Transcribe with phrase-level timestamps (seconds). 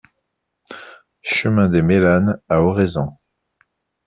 [1.21, 3.19] Chemin des Mélanes à Oraison